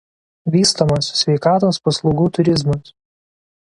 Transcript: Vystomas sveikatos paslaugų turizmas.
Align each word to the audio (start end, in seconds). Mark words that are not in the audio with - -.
Vystomas 0.55 1.11
sveikatos 1.21 1.81
paslaugų 1.87 2.29
turizmas. 2.39 2.95